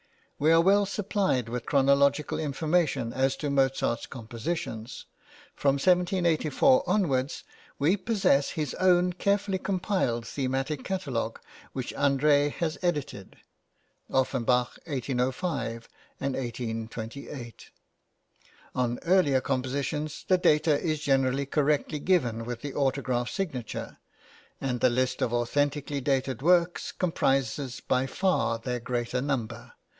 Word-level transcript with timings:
We 0.39 0.51
are 0.51 0.59
well 0.59 0.87
supplied 0.87 1.47
with 1.47 1.67
chronological 1.67 2.39
information 2.39 3.13
as 3.13 3.35
to 3.35 3.51
Mozart's 3.51 4.07
compositions. 4.07 5.05
From 5.55 5.75
1784 5.75 6.83
onwards 6.89 7.43
we 7.77 7.95
possess 7.95 8.49
his 8.49 8.73
own 8.79 9.13
carefully 9.13 9.59
compiled 9.59 10.25
thematic 10.25 10.83
catalogue 10.83 11.39
which 11.73 11.93
André 11.93 12.51
has 12.53 12.79
edited 12.81 13.35
(Offenbach, 14.09 14.79
1805 14.85 15.87
and 16.19 16.33
1828). 16.33 17.69
On 18.73 18.97
earlier 19.03 19.41
compositions 19.41 20.25
the 20.27 20.39
data 20.39 20.81
is 20.81 21.01
generally 21.01 21.45
correctly 21.45 21.99
given 21.99 22.43
with 22.45 22.61
the 22.61 22.73
autograph 22.73 23.29
signature, 23.29 23.99
and 24.59 24.79
the 24.79 24.89
list 24.89 25.21
of 25.21 25.31
authentically 25.31 26.01
dated 26.01 26.41
works 26.41 26.91
comprises 26.91 27.79
by 27.79 28.07
far 28.07 28.57
their 28.57 28.79
greater 28.79 29.21
number. 29.21 29.73